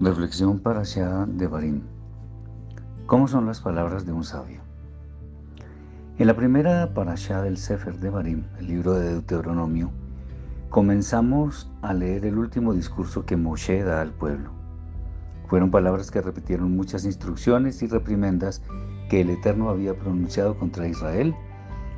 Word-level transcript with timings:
Reflexión 0.00 0.60
para 0.60 0.82
Shah 0.82 1.26
de 1.26 1.46
Barim. 1.46 1.82
¿Cómo 3.06 3.28
son 3.28 3.44
las 3.44 3.60
palabras 3.60 4.06
de 4.06 4.12
un 4.12 4.24
sabio? 4.24 4.60
En 6.18 6.26
la 6.26 6.34
primera 6.34 6.94
parashá 6.94 7.42
del 7.42 7.56
Sefer 7.56 7.98
de 7.98 8.08
Barim, 8.08 8.44
el 8.58 8.66
libro 8.66 8.94
de 8.94 9.10
Deuteronomio, 9.10 9.90
comenzamos 10.68 11.70
a 11.82 11.92
leer 11.92 12.24
el 12.24 12.38
último 12.38 12.72
discurso 12.72 13.26
que 13.26 13.36
Moshe 13.36 13.82
da 13.82 14.00
al 14.00 14.12
pueblo. 14.12 14.50
Fueron 15.48 15.70
palabras 15.70 16.10
que 16.10 16.20
repitieron 16.20 16.76
muchas 16.76 17.04
instrucciones 17.04 17.82
y 17.82 17.86
reprimendas 17.86 18.62
que 19.10 19.20
el 19.20 19.30
Eterno 19.30 19.68
había 19.68 19.94
pronunciado 19.94 20.58
contra 20.58 20.88
Israel, 20.88 21.34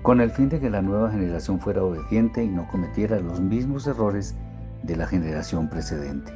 con 0.02 0.20
el 0.20 0.30
fin 0.30 0.48
de 0.48 0.58
que 0.58 0.70
la 0.70 0.82
nueva 0.82 1.10
generación 1.10 1.60
fuera 1.60 1.82
obediente 1.84 2.42
y 2.42 2.48
no 2.48 2.66
cometiera 2.68 3.20
los 3.20 3.40
mismos 3.40 3.86
errores 3.86 4.34
de 4.82 4.96
la 4.96 5.06
generación 5.06 5.68
precedente. 5.68 6.32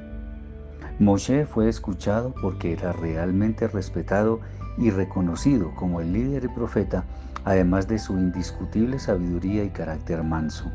Moshe 0.99 1.45
fue 1.45 1.69
escuchado 1.69 2.35
porque 2.41 2.73
era 2.73 2.93
realmente 2.93 3.69
respetado 3.69 4.41
y 4.79 4.91
reconocido 4.91 5.75
como 5.75 6.01
el 6.01 6.13
líder 6.13 6.45
y 6.45 6.49
profeta, 6.49 7.05
además 7.45 7.87
de 7.89 7.99
su 7.99 8.15
indiscutible 8.15 8.99
sabiduría 8.99 9.65
y 9.65 9.71
carácter 9.71 10.23
manso. 10.23 10.71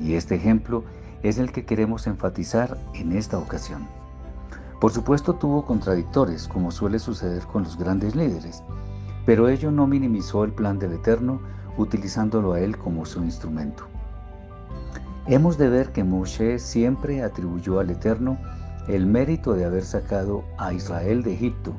Y 0.00 0.14
este 0.14 0.34
ejemplo 0.34 0.84
es 1.22 1.38
el 1.38 1.52
que 1.52 1.64
queremos 1.64 2.06
enfatizar 2.06 2.76
en 2.94 3.12
esta 3.12 3.38
ocasión. 3.38 3.86
Por 4.80 4.92
supuesto 4.92 5.34
tuvo 5.34 5.66
contradictores, 5.66 6.48
como 6.48 6.70
suele 6.70 6.98
suceder 6.98 7.42
con 7.44 7.64
los 7.64 7.76
grandes 7.76 8.16
líderes, 8.16 8.62
pero 9.26 9.48
ello 9.48 9.70
no 9.70 9.86
minimizó 9.86 10.44
el 10.44 10.52
plan 10.52 10.78
del 10.78 10.94
Eterno 10.94 11.40
utilizándolo 11.76 12.54
a 12.54 12.60
él 12.60 12.78
como 12.78 13.04
su 13.04 13.22
instrumento. 13.22 13.89
Hemos 15.26 15.58
de 15.58 15.68
ver 15.68 15.92
que 15.92 16.04
Moshe 16.04 16.58
siempre 16.58 17.22
atribuyó 17.22 17.80
al 17.80 17.90
Eterno 17.90 18.38
el 18.88 19.06
mérito 19.06 19.54
de 19.54 19.64
haber 19.64 19.84
sacado 19.84 20.44
a 20.58 20.72
Israel 20.72 21.22
de 21.22 21.34
Egipto, 21.34 21.74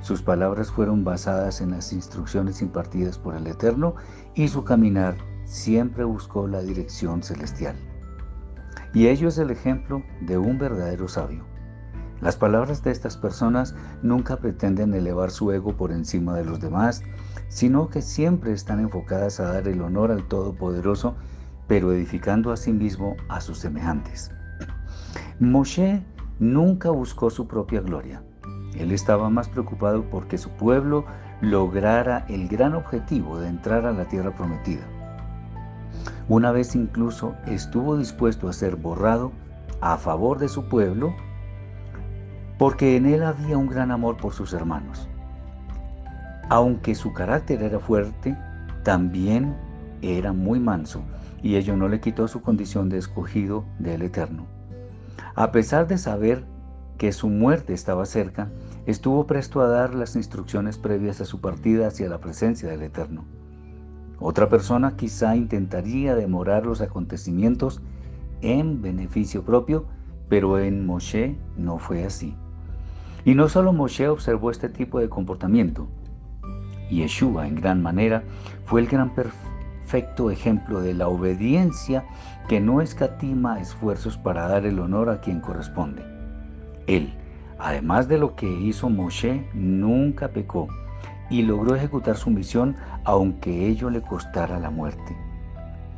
sus 0.00 0.20
palabras 0.20 0.70
fueron 0.70 1.02
basadas 1.02 1.60
en 1.60 1.70
las 1.70 1.92
instrucciones 1.92 2.60
impartidas 2.60 3.18
por 3.18 3.34
el 3.34 3.46
Eterno 3.46 3.94
y 4.34 4.48
su 4.48 4.62
caminar 4.62 5.16
siempre 5.46 6.04
buscó 6.04 6.46
la 6.46 6.60
dirección 6.60 7.22
celestial. 7.22 7.74
Y 8.92 9.08
ello 9.08 9.28
es 9.28 9.38
el 9.38 9.50
ejemplo 9.50 10.02
de 10.20 10.36
un 10.36 10.58
verdadero 10.58 11.08
sabio. 11.08 11.44
Las 12.20 12.36
palabras 12.36 12.82
de 12.82 12.90
estas 12.90 13.16
personas 13.16 13.74
nunca 14.02 14.36
pretenden 14.36 14.94
elevar 14.94 15.30
su 15.30 15.50
ego 15.52 15.74
por 15.74 15.90
encima 15.90 16.34
de 16.34 16.44
los 16.44 16.60
demás, 16.60 17.02
sino 17.48 17.88
que 17.88 18.02
siempre 18.02 18.52
están 18.52 18.80
enfocadas 18.80 19.40
a 19.40 19.52
dar 19.52 19.68
el 19.68 19.80
honor 19.80 20.10
al 20.10 20.28
Todopoderoso, 20.28 21.16
pero 21.66 21.92
edificando 21.92 22.52
a 22.52 22.56
sí 22.56 22.72
mismo 22.72 23.16
a 23.28 23.40
sus 23.40 23.58
semejantes. 23.58 24.30
Moshe 25.40 26.02
nunca 26.38 26.90
buscó 26.90 27.30
su 27.30 27.46
propia 27.46 27.80
gloria. 27.80 28.22
Él 28.76 28.92
estaba 28.92 29.30
más 29.30 29.48
preocupado 29.48 30.04
porque 30.10 30.36
su 30.36 30.50
pueblo 30.50 31.04
lograra 31.40 32.24
el 32.28 32.48
gran 32.48 32.74
objetivo 32.74 33.38
de 33.38 33.48
entrar 33.48 33.86
a 33.86 33.92
la 33.92 34.04
tierra 34.06 34.34
prometida. 34.34 34.82
Una 36.28 36.52
vez 36.52 36.74
incluso 36.74 37.34
estuvo 37.46 37.96
dispuesto 37.96 38.48
a 38.48 38.52
ser 38.52 38.76
borrado 38.76 39.32
a 39.80 39.96
favor 39.96 40.38
de 40.38 40.48
su 40.48 40.68
pueblo 40.68 41.14
porque 42.58 42.96
en 42.96 43.06
él 43.06 43.22
había 43.22 43.58
un 43.58 43.66
gran 43.66 43.90
amor 43.90 44.16
por 44.16 44.32
sus 44.32 44.52
hermanos. 44.52 45.08
Aunque 46.48 46.94
su 46.94 47.12
carácter 47.12 47.62
era 47.62 47.78
fuerte, 47.78 48.36
también 48.84 49.56
era 50.02 50.32
muy 50.32 50.60
manso 50.60 51.02
y 51.44 51.56
ello 51.56 51.76
no 51.76 51.88
le 51.88 52.00
quitó 52.00 52.26
su 52.26 52.40
condición 52.40 52.88
de 52.88 52.96
escogido 52.96 53.66
del 53.78 54.00
Eterno. 54.00 54.46
A 55.34 55.52
pesar 55.52 55.86
de 55.86 55.98
saber 55.98 56.42
que 56.96 57.12
su 57.12 57.28
muerte 57.28 57.74
estaba 57.74 58.06
cerca, 58.06 58.50
estuvo 58.86 59.26
presto 59.26 59.60
a 59.60 59.68
dar 59.68 59.94
las 59.94 60.16
instrucciones 60.16 60.78
previas 60.78 61.20
a 61.20 61.26
su 61.26 61.42
partida 61.42 61.88
hacia 61.88 62.08
la 62.08 62.18
presencia 62.18 62.70
del 62.70 62.80
Eterno. 62.82 63.26
Otra 64.18 64.48
persona 64.48 64.96
quizá 64.96 65.36
intentaría 65.36 66.14
demorar 66.14 66.64
los 66.64 66.80
acontecimientos 66.80 67.82
en 68.40 68.80
beneficio 68.80 69.44
propio, 69.44 69.84
pero 70.30 70.58
en 70.58 70.86
Moshe 70.86 71.36
no 71.58 71.78
fue 71.78 72.06
así. 72.06 72.34
Y 73.26 73.34
no 73.34 73.50
solo 73.50 73.74
Moshe 73.74 74.08
observó 74.08 74.50
este 74.50 74.70
tipo 74.70 74.98
de 74.98 75.10
comportamiento, 75.10 75.88
Yeshua 76.88 77.46
en 77.46 77.56
gran 77.56 77.82
manera 77.82 78.22
fue 78.64 78.80
el 78.80 78.86
gran 78.86 79.14
ejemplo 80.30 80.80
de 80.80 80.94
la 80.94 81.08
obediencia 81.08 82.04
que 82.48 82.60
no 82.60 82.80
escatima 82.80 83.60
esfuerzos 83.60 84.16
para 84.18 84.48
dar 84.48 84.66
el 84.66 84.78
honor 84.78 85.08
a 85.08 85.20
quien 85.20 85.40
corresponde. 85.40 86.02
Él, 86.86 87.14
además 87.58 88.08
de 88.08 88.18
lo 88.18 88.34
que 88.36 88.50
hizo 88.50 88.90
Moshe, 88.90 89.48
nunca 89.54 90.28
pecó 90.28 90.68
y 91.30 91.42
logró 91.42 91.74
ejecutar 91.74 92.16
su 92.16 92.30
misión 92.30 92.76
aunque 93.04 93.66
ello 93.66 93.90
le 93.90 94.02
costara 94.02 94.58
la 94.58 94.70
muerte. 94.70 95.16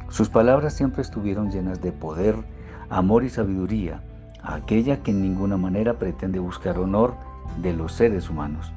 Sus 0.09 0.29
palabras 0.29 0.75
siempre 0.75 1.03
estuvieron 1.03 1.51
llenas 1.51 1.81
de 1.81 1.93
poder, 1.93 2.37
amor 2.91 3.25
y 3.25 3.31
sabiduría, 3.31 4.03
aquella 4.43 5.03
que 5.03 5.11
en 5.11 5.23
ninguna 5.23 5.57
manera 5.57 5.95
pretende 5.95 6.39
buscar 6.39 6.79
honor 6.79 7.15
de 7.61 7.73
los 7.73 7.93
seres 7.93 8.31
humanos. 8.31 8.73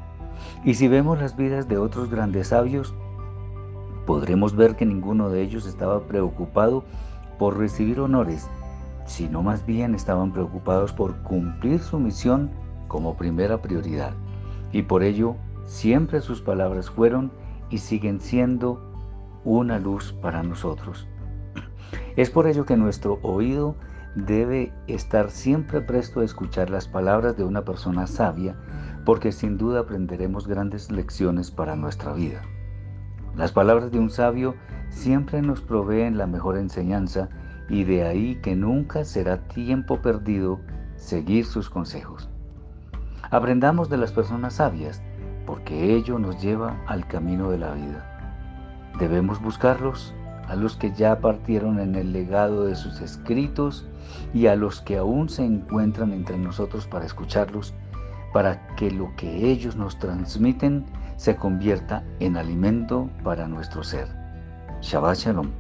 Y 0.64 0.74
si 0.74 0.88
vemos 0.88 1.20
las 1.20 1.36
vidas 1.36 1.68
de 1.68 1.78
otros 1.78 2.10
grandes 2.10 2.48
sabios, 2.48 2.94
podremos 4.10 4.56
ver 4.56 4.76
que 4.76 4.88
ninguno 4.88 5.30
de 5.30 5.44
ellos 5.44 5.68
estaba 5.68 6.08
preocupado 6.08 6.84
por 7.38 7.60
recibir 7.60 8.00
honores 8.00 8.50
sino 9.06 9.44
más 9.44 9.68
bien 9.68 9.94
estaban 9.94 10.32
preocupados 10.32 10.94
por 10.94 11.16
cumplir 11.24 11.80
su 11.80 12.00
misión 12.00 12.50
como 12.88 13.18
primera 13.18 13.62
prioridad. 13.62 14.14
Y 14.72 14.84
por 14.84 15.04
ello 15.04 15.36
siempre 15.66 16.22
sus 16.22 16.42
palabras 16.42 16.90
fueron 16.90 17.32
y 17.70 17.80
siguen 17.80 18.20
siendo 18.20 18.80
una 19.44 19.80
luz 19.80 20.14
para 20.22 20.44
nosotros. 20.44 21.08
Es 22.16 22.30
por 22.30 22.48
ello 22.48 22.66
que 22.66 22.78
nuestro 22.78 23.20
oído 23.22 23.76
debe 24.16 24.74
estar 24.88 25.30
siempre 25.30 25.82
presto 25.82 26.22
a 26.22 26.26
escuchar 26.26 26.70
las 26.70 26.88
palabras 26.88 27.38
de 27.38 27.44
una 27.44 27.64
persona 27.64 28.08
sabia, 28.08 28.56
porque 29.06 29.32
sin 29.32 29.58
duda 29.58 29.82
aprenderemos 29.82 30.48
grandes 30.48 30.92
lecciones 30.92 31.52
para 31.52 31.76
nuestra 31.76 32.14
vida. 32.14 32.42
Las 33.40 33.54
palabras 33.54 33.90
de 33.90 34.00
un 34.00 34.10
sabio 34.10 34.56
siempre 34.90 35.42
nos 35.42 35.62
proveen 35.62 36.18
la 36.18 36.28
mejor 36.28 36.58
enseñanza 36.58 37.30
y 37.70 37.86
de 37.86 38.04
ahí 38.04 38.36
que 38.42 38.54
nunca 38.54 39.06
será 39.06 39.48
tiempo 39.48 40.02
perdido 40.02 40.60
seguir 40.98 41.46
sus 41.46 41.70
consejos. 41.70 42.28
Aprendamos 43.32 43.90
de 43.90 43.96
las 43.96 44.12
personas 44.12 44.56
sabias, 44.56 45.02
porque 45.46 45.96
ello 45.96 46.20
nos 46.20 46.42
lleva 46.42 46.84
al 46.86 47.08
camino 47.08 47.50
de 47.50 47.60
la 47.60 47.72
vida. 47.76 48.92
Debemos 49.00 49.42
buscarlos 49.42 50.14
a 50.50 50.58
los 50.58 50.76
que 50.76 50.92
ya 50.92 51.22
partieron 51.22 51.80
en 51.80 51.96
el 51.96 52.12
legado 52.12 52.66
de 52.66 52.76
sus 52.76 53.00
escritos 53.00 53.88
y 54.34 54.48
a 54.48 54.58
los 54.58 54.82
que 54.82 54.98
aún 54.98 55.30
se 55.30 55.46
encuentran 55.46 56.12
entre 56.12 56.38
nosotros 56.38 56.88
para 56.88 57.06
escucharlos, 57.06 57.74
para 58.34 58.76
que 58.76 58.92
lo 58.92 59.16
que 59.16 59.50
ellos 59.50 59.78
nos 59.78 59.98
transmiten 59.98 60.84
se 61.20 61.36
convierta 61.36 62.02
en 62.22 62.38
alimento 62.38 63.10
para 63.26 63.46
nuestro 63.46 63.84
ser. 63.84 64.08
Shabbat 64.80 65.18
Shalom. 65.18 65.52